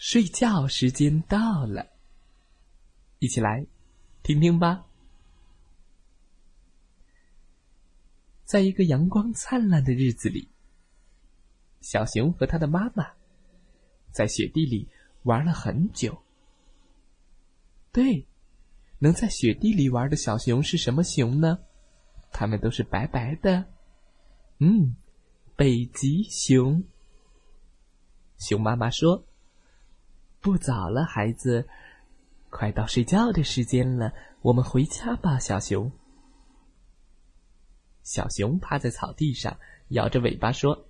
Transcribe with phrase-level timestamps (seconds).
[0.00, 1.82] 睡觉时间到了》，
[3.18, 3.66] 一起来
[4.22, 4.86] 听听吧。
[8.46, 10.48] 在一个阳光灿烂的日子里，
[11.82, 13.12] 小熊和他的妈妈
[14.10, 14.88] 在雪地里
[15.24, 16.18] 玩了很久。
[17.92, 18.26] 对，
[19.00, 21.58] 能在雪地里玩的小熊是什么熊呢？
[22.32, 23.66] 它们都是白白的。
[24.60, 24.96] 嗯，
[25.56, 26.82] 北极熊。
[28.38, 29.26] 熊妈妈说
[30.40, 31.68] ：“不早了，孩子，
[32.48, 35.90] 快到睡觉的时间了，我们回家吧。”小熊。
[38.02, 39.56] 小熊趴在草地上，
[39.88, 40.86] 摇着尾巴说：“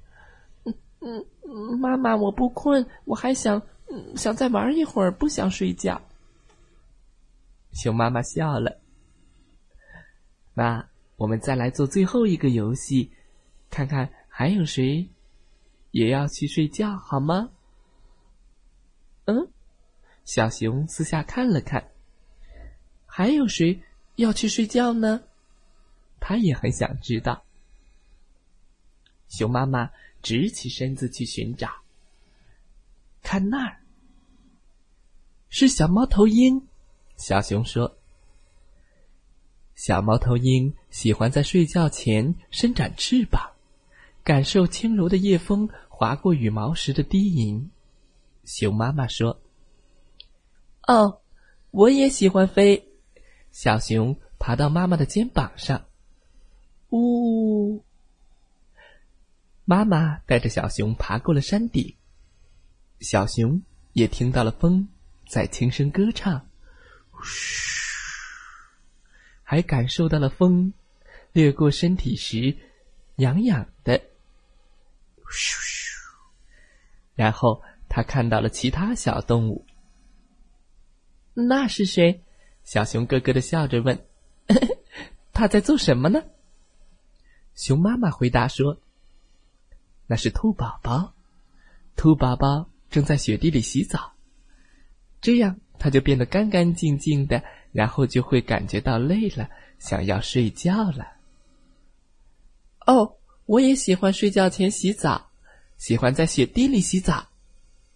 [0.64, 3.60] 嗯嗯，妈妈，我不困，我还想
[4.16, 6.00] 想再玩一会儿，不想睡觉。”
[7.72, 8.80] 熊妈妈笑了。
[10.54, 13.12] 那我们再来做最后一个游戏。
[13.68, 15.08] 看看还有谁
[15.92, 17.50] 也要去睡觉，好吗？
[19.30, 19.48] 嗯，
[20.24, 21.90] 小熊四下看了看，
[23.06, 23.80] 还有谁
[24.16, 25.22] 要去睡觉呢？
[26.18, 27.44] 他也很想知道。
[29.28, 31.70] 熊妈妈直起身子去寻找，
[33.22, 33.76] 看那儿
[35.48, 36.66] 是小猫头鹰。
[37.16, 37.98] 小熊说
[39.76, 43.52] ：“小猫头鹰喜欢在睡觉前伸展翅膀。”
[44.22, 47.70] 感受轻柔的夜风划过羽毛时的低吟，
[48.44, 49.40] 熊妈妈说
[50.86, 51.20] ：“哦，
[51.70, 52.88] 我也喜欢飞。”
[53.52, 55.86] 小熊爬到妈妈的肩膀上，
[56.90, 57.84] 呜。
[59.64, 61.96] 妈妈带着小熊爬过了山顶，
[63.00, 64.88] 小熊也听到了风
[65.28, 66.48] 在轻声歌唱，
[67.22, 67.70] 嘘，
[69.44, 70.72] 还感受到了风
[71.32, 72.56] 掠过身体时
[73.16, 73.98] 痒痒的。
[75.28, 75.94] 咻咻，
[77.14, 79.66] 然后他看到了其他小动物。
[81.34, 82.22] 那是谁？
[82.64, 84.06] 小熊咯咯的笑着问
[85.34, 86.22] ：“他在做什么呢？”
[87.54, 88.80] 熊妈妈回答说
[90.06, 91.12] ：“那是兔宝宝，
[91.96, 94.12] 兔宝宝正在雪地里洗澡，
[95.20, 101.16] 这样它就变得干干净净的，然后就会感觉到累了，想要睡觉了。”
[102.86, 103.16] 哦。
[103.46, 105.28] 我也喜欢睡觉前洗澡，
[105.76, 107.29] 喜欢在雪地里洗澡。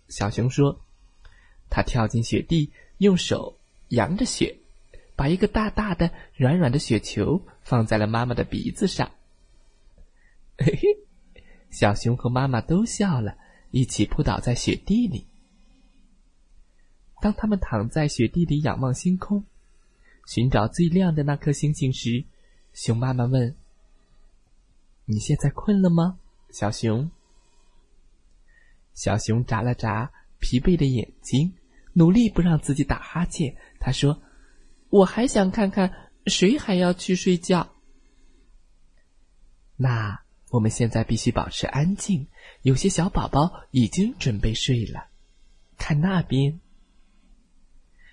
[0.09, 0.81] 小熊说
[1.71, 4.59] ：“它跳进雪地，用手扬着雪，
[5.17, 9.11] 把一个大大的、软软的雪球放在了妈妈的鼻子上。”
[10.59, 13.37] 嘿嘿，小熊和妈妈都笑了，
[13.71, 15.27] 一起扑倒在雪地里。
[17.21, 19.45] 当他们躺在雪地里仰望星空，
[20.27, 22.25] 寻找最亮的那颗星星时，
[22.73, 23.57] 熊妈妈问。
[25.07, 26.19] 你现在困了吗，
[26.51, 27.11] 小熊？
[29.05, 31.53] 小熊眨了眨疲惫的眼睛，
[31.93, 33.55] 努力不让自己打哈欠。
[33.79, 34.23] 他说
[34.89, 35.93] ：“我还想看看
[36.25, 37.75] 谁还要去睡觉。”
[39.77, 42.27] 那我们现在必须保持安静。
[42.63, 45.09] 有些小宝宝已经准备睡了，
[45.77, 46.59] 看那边。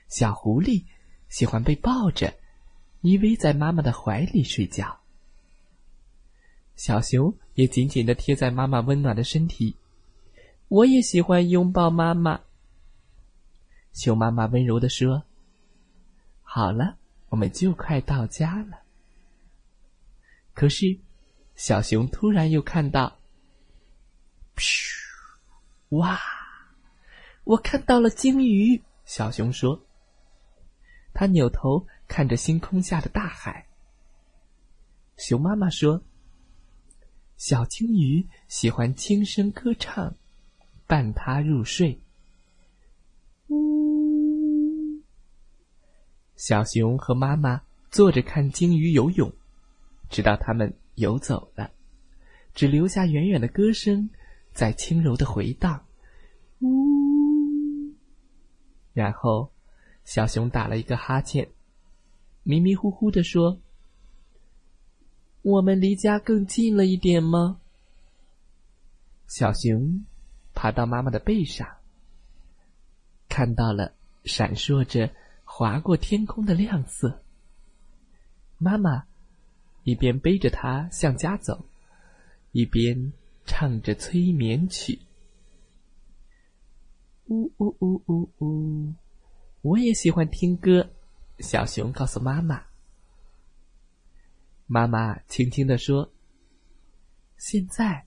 [0.10, 0.84] 小狐狸
[1.30, 2.34] 喜欢被抱着，
[3.00, 5.00] 依偎在妈妈的怀里睡觉。
[6.76, 9.78] 小熊也紧紧的贴在妈妈温暖的身体，
[10.72, 12.40] 我也喜欢拥抱妈妈。
[13.92, 15.24] 熊妈妈温柔的说
[16.44, 18.80] ：“好了，我们就快到家了。”
[20.56, 20.98] 可是，
[21.58, 23.20] 小熊突然又看到，
[24.56, 24.94] 噗！
[25.90, 26.18] 哇！
[27.44, 28.82] 我看到了鲸鱼。
[29.04, 29.86] 小熊说
[31.14, 33.68] ：“他扭头看着星空下的大海。”
[35.20, 36.02] 熊妈妈说。
[37.36, 40.16] 小鲸鱼喜欢轻声歌唱，
[40.92, 42.02] 伴他入睡。
[43.48, 45.02] 呜！
[46.36, 49.32] 小熊和妈妈坐着看鲸鱼游泳，
[50.10, 51.72] 直到它们游走了，
[52.54, 54.10] 只留下远远的歌声
[54.52, 55.86] 在轻柔的回荡。
[56.60, 57.94] 呜！
[58.92, 59.50] 然后，
[60.04, 61.48] 小熊打了一个哈欠，
[62.44, 63.62] 迷迷糊糊的说。
[65.42, 67.62] 我们离家更近了一点吗？
[69.30, 70.06] 小熊
[70.62, 71.68] 爬到妈妈的背上，
[73.28, 75.10] 看到了闪烁着
[75.44, 77.24] 划过天空的亮色。
[78.60, 79.08] 妈妈
[79.84, 81.66] 一边背着他向家走，
[82.52, 83.12] 一边
[83.44, 85.00] 唱着催眠曲。
[87.26, 88.94] 呜呜呜呜呜！
[89.64, 90.92] 我也喜欢听歌。
[91.40, 92.66] 小熊告诉妈妈。
[94.68, 96.12] 妈妈轻轻地说
[97.40, 98.06] ：“现在，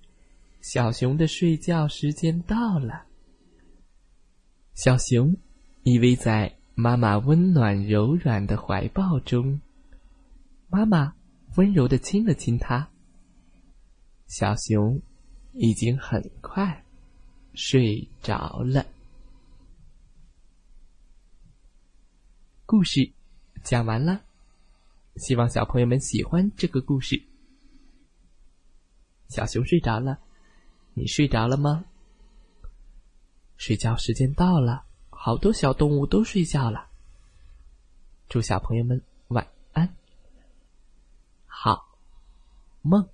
[0.67, 3.05] 小熊的睡觉时间到了。”
[4.73, 5.37] 小熊
[5.83, 9.61] 依偎在妈妈温暖柔软的怀抱中，
[10.71, 11.15] 妈妈
[11.57, 12.91] 温柔的亲了亲它。
[14.27, 15.03] 小熊
[15.53, 16.83] 已经很快
[17.53, 18.87] 睡着了。
[22.65, 23.13] 故事
[23.63, 24.25] 讲完了，
[25.17, 27.23] 希望小朋友们喜欢这个故事。
[29.29, 30.19] 小熊睡着了，
[30.95, 31.85] 你睡着了吗？
[33.57, 36.89] 睡觉时间到了，好多小动物都睡觉了。
[38.29, 39.95] 祝小朋友们晚安，
[41.47, 41.97] 好
[42.83, 43.09] 梦。